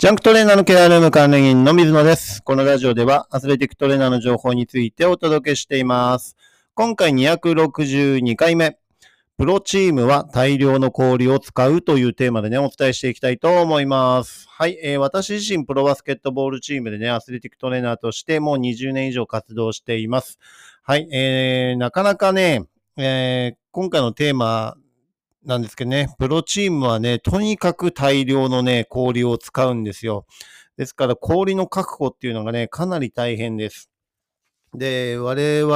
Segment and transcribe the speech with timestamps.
[0.00, 2.42] ジャンクトレーナーのケアルーム管理員の水野です。
[2.42, 6.38] このラジオではアスレティックトレーナーの情報についてお届けしています。
[6.72, 8.78] 今回262回目。
[9.36, 14.48] プロチームは大量の氷を使うというテーマでね、お伝えしていきたいと思います。
[14.48, 20.38] はい、えー私自身プロバスケットボールチームでね、アスレティックトレーナーとしてもう20年以上活動しています。
[20.82, 22.64] はい、えー、なかなかね、
[22.96, 24.78] えー今回のテーマ
[25.50, 30.24] なんですけどね、プロチームはね、とにかく大量のね、氷を使うんですよ。
[30.76, 33.90] ですから、氷の確保っていうのがね、かなり大変です。
[34.74, 35.72] で、我々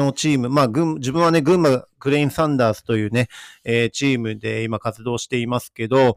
[0.00, 3.26] のチーム、まあ、群自分はね、群馬クレインサンダースというね、
[3.64, 6.16] えーチームで今活動していますけど、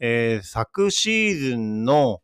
[0.00, 2.22] えー昨シーズンの、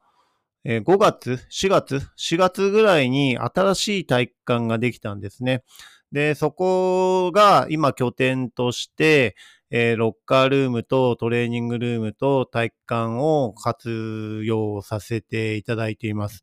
[0.64, 5.62] えー5月 ?4 月 ?4 月ぐらいに新しい体育館ができたんですね。
[6.10, 9.36] で、そこが今拠点として、
[9.70, 16.42] えーロッカールームとトレーニングルームと体育館を活用させていただいています。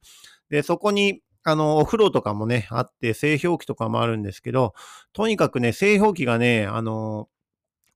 [0.50, 4.74] で、そこに、あの、お風呂とかもね、あって、製氷機とかもあるんですけど、
[5.14, 7.30] とにかくね、製氷機がね、あの、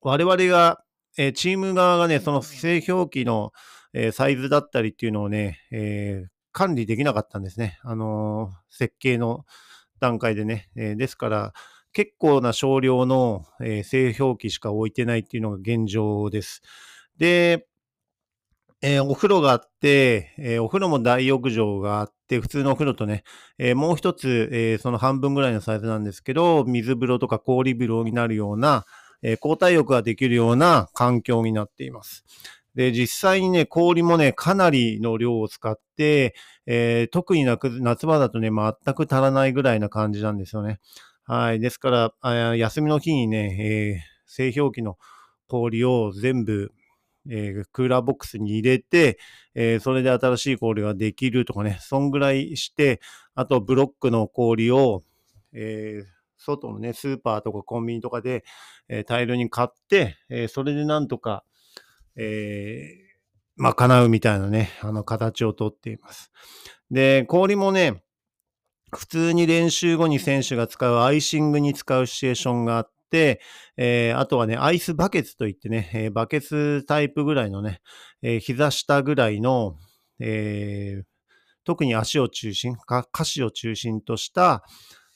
[0.02, 0.84] 我々が、
[1.18, 3.52] えーチーム側がね、その製氷機の、
[3.94, 7.80] えーサイズだったりっていうのをね、えー管理できなかったんですね。
[7.84, 9.46] あの、設計の
[10.00, 10.70] 段階でね。
[10.76, 11.54] えーですから、
[11.94, 16.62] 結構な少量の、えー製氷機しか置いてないっていうのが現状です。
[17.18, 17.68] で、
[18.82, 23.24] えーお風呂があって、えーお風呂も大浴場があって、普通のお風呂とね、
[23.58, 28.86] えーもう一つ、えその半分ぐらいのサイズなんですけど、水風呂とか氷風呂になるような、
[29.22, 32.24] えー交代浴ができるような環境になっています。
[32.76, 40.80] で、実際にね、氷もね、かなりの量を使って、え特になく夏場だとね、全く足らないぐらいな感じなんですよね。
[41.32, 41.60] はい。
[41.60, 44.98] ですから、休みの日にね、えー製氷機の
[45.48, 46.72] 氷を全部、
[47.30, 49.20] えークーラーボックスに入れて、
[49.54, 53.00] えーそれで新しい氷ができるとかね、そんぐらいして、
[53.36, 55.04] あとブロックの氷を、
[55.54, 56.06] えー
[56.42, 58.44] 外のね、スーパーとかコンビニとかで、
[58.88, 61.44] えー大量に買って、えそれでなんとか、
[62.16, 66.32] えー、賄うみたいなね、あの形をとっています。
[66.92, 68.02] で、氷もね、
[68.96, 73.42] 普通に練習後に選手が使うアイシングに使うシチュエーションがあって、
[73.78, 77.82] えーあとはね、アイスバケツといってね、えーバケツタイプぐらいのね、
[78.22, 79.78] えー膝下ぐらいの、
[80.20, 81.04] えー
[81.66, 84.64] 特に足を中心、下肢を中心とした、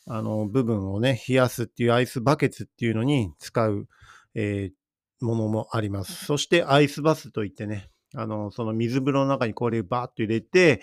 [0.05, 3.87] あの、部分をね、冷やすっていうアイスバケツっていうのに使う、
[4.35, 6.25] えーものもあります。
[6.25, 10.81] そしてアイスバスといってね、あの、その水風呂の中に氷をバーッと入れて、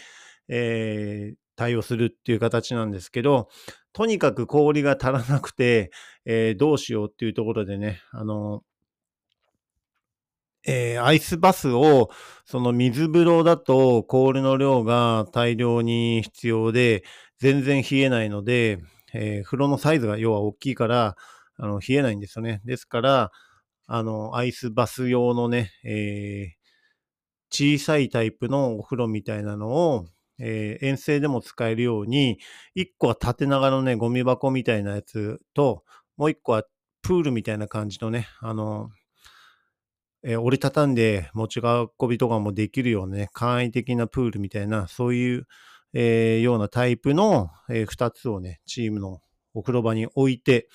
[0.48, 3.50] えー対応するっていう形なんですけど、
[3.92, 5.90] とにかく氷が足らなくて、
[6.24, 8.62] えーどうしようっていうところでね、あの、
[10.66, 12.10] えーアイスバスを、
[12.46, 17.04] その水風呂だと氷の量が大量に必要で、
[17.38, 18.78] 全然冷えないので、
[19.12, 21.16] えー風呂のサイズが要は大きいから、
[21.58, 22.62] あの、冷えないんですよね。
[22.64, 23.32] ですから、
[23.86, 26.60] あの、アイスバス用のね、えー
[27.52, 30.06] 小さいタイプのお風呂みたいなのを、
[30.40, 32.38] えー遠征でも使えるように、
[32.74, 35.84] 一個は縦長のね、ゴミ箱みたいなやつと、
[36.16, 36.64] もう一個は
[37.02, 38.90] プールみたいな感じのね、あの、
[40.22, 45.46] えー折りたたんで持ち運びとかもできるようなね、簡易的なプールみたいな、そういう、
[45.94, 49.20] えーようなタイプの、えー二つをね、チームの
[49.54, 50.68] お風呂場に置いて、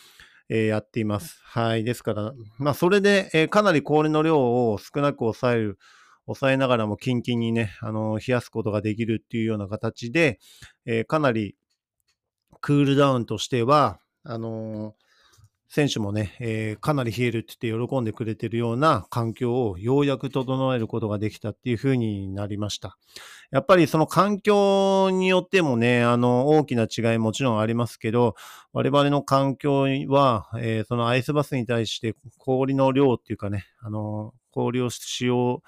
[0.49, 1.39] えーやっています。
[1.43, 1.83] はい。
[1.83, 5.79] ですから、まあ、それで、えかなり氷の量を少なく抑える、
[6.25, 10.39] 抑えながらもキンキンにね、あの冷やすことができるっていうような形で、
[10.85, 11.55] えーかなり
[12.61, 14.95] クールダウンとしては、あの
[15.67, 22.97] 選手もね、えーかなり冷えるって言って喜んでくれてるような環境をようやく整えることができたっていう風になりました。
[23.51, 28.35] やっぱりその環境によってもね、あの、大きな違いもちろんありますけど、
[28.73, 35.61] 我々の環境は、えーそのアイスバスに対して氷の量っていうかね、あの、氷を使用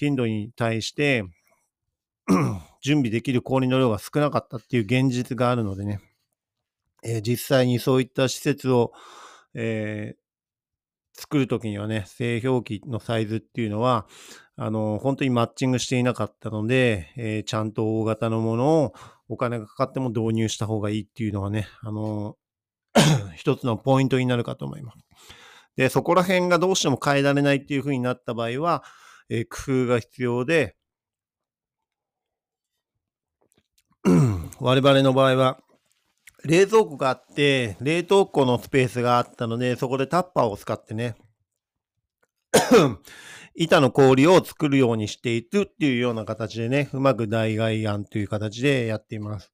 [0.00, 1.24] 頻度に対して、
[2.80, 6.00] 準備できる氷の量が少なかったっていう現実があるのでね、
[7.04, 8.92] えー実際にそういった施設を、
[9.54, 10.20] えー
[11.12, 14.06] 作るときにはね、製氷機のサイズっていうのは、
[14.56, 18.94] あの、本当にマッチングしていなかったので、えーちゃんと大型のものを
[19.28, 22.36] お金がかかっても導入した方がいいっていうのはね、あの、
[23.36, 24.98] 一つのポイントになるかと思います。
[25.76, 28.82] で、そこら辺がどうしても変えられないっていう風になった場合は、
[29.30, 30.76] え工夫が必要で、
[34.60, 35.60] 我々の場合は、
[36.44, 41.14] 冷蔵庫があって、冷凍庫のスペースがあったので、そこでタッパーを使ってね、
[43.54, 49.52] 板の氷を作るようにしていくっていうような形でね、うまく代替案という形でやっています。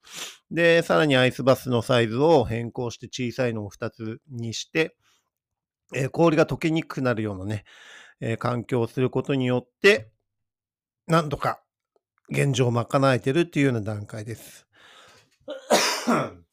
[0.50, 4.96] で、さらにアイスバスのサイズを変更して小さいのを2つにして、
[5.94, 7.64] えー、氷が溶けにくくなるようなね、
[8.20, 10.10] えー、環境をすることによって、
[11.06, 11.60] なんとか
[12.30, 14.66] 現状を賄えてるっていうような段階です。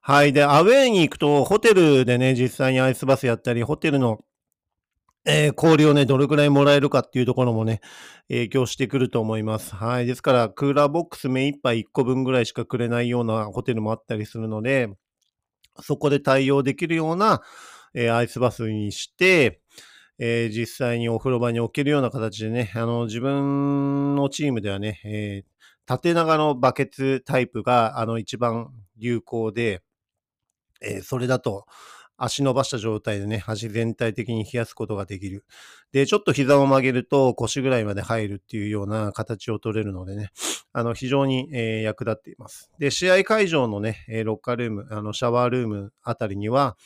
[0.00, 0.32] はい。
[0.32, 4.24] で、アウェイに行くと、ホテルでね、実際にアイスバスやったり、ホテルの、
[5.26, 7.82] えー、氷をね、どれくらいもらえるかっていうところもね、
[8.28, 9.74] 影響してくると思います。
[9.74, 10.06] はい。
[10.06, 14.88] ですから、クーラーボックス目いっぱい1個分ぐらいしかくれないようなホテルもあったりするので、
[15.80, 17.42] そこで対応できるような、
[17.94, 19.60] えー、アイスバスにして、
[20.18, 25.50] えー、実際にお風呂場に置けるような形でね、あの、自分のチームではね、えー、
[25.86, 29.82] 縦長のバケツタイプが、あの、一番有効で、
[30.82, 31.66] えー、それだと
[32.16, 35.44] 足伸ばした状態でね、足全体的に冷やすことができる。
[35.92, 40.30] で、ちょっと膝を曲げると腰ぐらいまで入るっていうような形を取れるのでね、
[40.72, 42.72] あの、非常に、えー、役立っています。
[42.80, 46.76] で、試合会場のね、ロッカールーム、あの、シャワールームあたりには、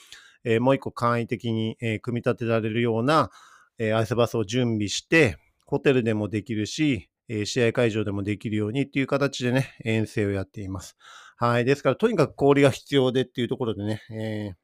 [0.44, 3.30] えー、もう一個簡易的に、えー、組み立てられるような、
[3.78, 10.96] えアイスバスを準備して、ホテルでもできるし、え試合会場でもできるようにっていう形でね、遠征をやっています。
[11.36, 11.64] はい。
[11.64, 14.54] ですから、とにかく氷が必要でっていうところでね、え、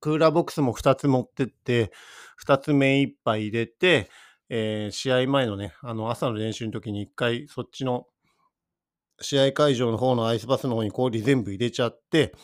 [0.00, 1.92] クーラーボックスも2つ持ってって、
[2.44, 4.08] 2つ目いっぱい入れて、
[4.48, 8.06] え、試合前のね、あの、朝の練習の時に1回そっちの
[9.20, 12.34] 試合会場の方のアイスバスの方に氷全部入れちゃって、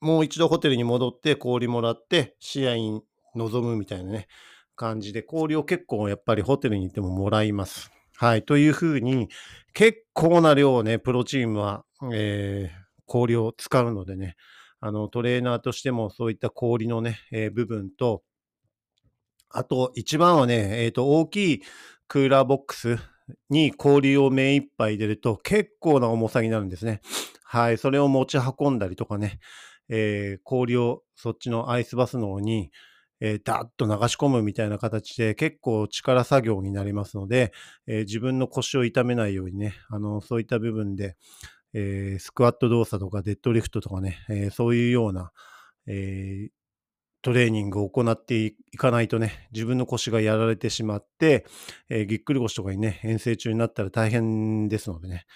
[0.00, 3.02] もう一度ホテルに戻って氷もらって、試合に
[3.34, 4.28] 臨むみたいなね、
[4.74, 7.90] 感じで、氷を結構やっぱりホテルに行ってももらいます。
[8.16, 8.42] はい。
[8.44, 9.28] というふうに、
[9.74, 14.36] 結構な量をね、プロチームは、えー、氷を使うのでね、
[14.80, 18.22] あの、トレーナーとしてもそういった氷のね、えー、部分と、
[19.50, 21.62] あと、一番はね、えっ、ー、と、大きい
[22.08, 22.98] クーラーボックス
[23.50, 27.00] に氷を目いっぱい入れると結構な重さになるんですね。
[27.42, 27.78] はい。
[27.78, 29.40] それを持ち運んだりとかね、
[29.88, 32.70] えー、氷をそっちのアイスバスの方に、
[33.20, 37.52] えー、ダッと流し込むみたいな形で結構力作業になりますので、
[37.86, 41.16] えー、自分の腰を痛めないようにね、あの、そういった部分で、
[41.72, 45.32] えー、スクワット動作とかデッドリフトとかね、えそういうような、
[45.86, 46.48] え
[47.22, 51.44] トレーニングを行っていかないとね、自分の腰がやられてしまって、
[51.88, 55.26] えぎっくり腰とかにね、遠征中になったら大変ですのでね、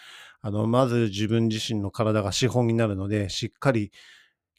[0.40, 3.90] あの、まず自分自身の体が資本になるので、しっかり、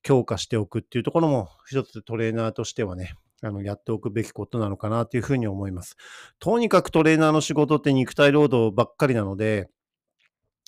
[0.04, 5.96] 強化しておくっていうところも一つトレーナーとしてはね、あの、やっておくべきことなのかなというふうに思います。
[6.40, 9.70] とにかくトレーナーの仕事って肉体労働ばっかりなので、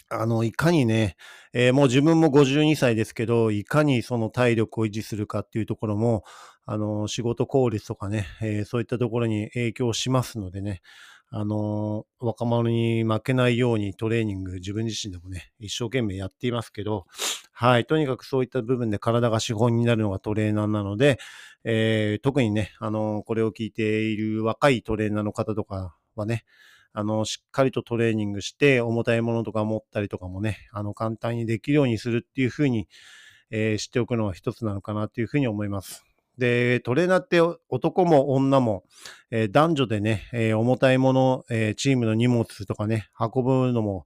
[0.09, 1.15] あの、いかにね、
[1.53, 6.23] えー、もう自分も52歳ですけど、いかにその体力を維持するかっていうところも、
[6.65, 10.81] あの、仕事効率とかね、えー、そういったところに影響しますのでね、
[11.35, 17.07] あの、若者に負けないようにトレーニング、自分自身でもね、一生懸命やっていますけど、
[17.51, 21.17] はい、とにかくそういった部分で体が資本になるのがトレーナーなので、
[21.63, 26.45] えー、特にね、あの、これを聞いている若いトレーナーの方とかはね、
[26.93, 32.87] あの、しっかりとトレーニングして、重たいものとか持ったりとかもね、あの、簡単にできるようにするっていうふうに、
[33.49, 36.05] えー、知っておくのは一つなのかなっていうふうに思います。
[36.37, 37.39] で、トレーナーって
[37.69, 38.83] 男も女も、
[39.29, 44.05] えー、男女でね、えー、重たいもの、えー、チームの荷物とかね、運ぶのも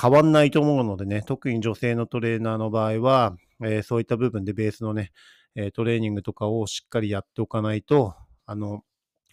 [0.00, 5.12] 変わんないと思うのでね、特に女性のトレーナーの場合は、えそういった部分でベースのね、
[5.54, 8.14] えトレーニングとかをしっかりやっておかないと、
[8.44, 8.82] あの、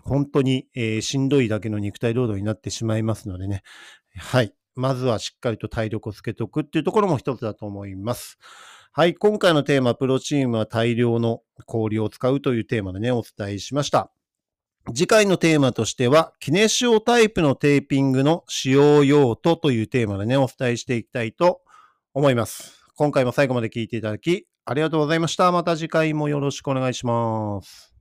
[0.02, 3.64] 本当に、えしんどいだけの肉体労働になってしまいますのでね。
[4.16, 4.54] はい。
[4.76, 8.38] まずはしっかりと体力をつけておくっていうところも一つだと思います。
[8.96, 14.12] はい、今回のテーマ、プロチームは大量の氷を使うというテーマでね、お伝えしました。
[14.94, 21.62] 次回のテーマとしては、キネシオタイプのテーピングの使用用途というテーマでね、お伝えしていきたいと
[22.14, 22.86] 思います。
[22.96, 25.52] 今回も最後まで聞いていただき、ありがとうございました。
[25.52, 27.93] また次回もよろしくお願いします。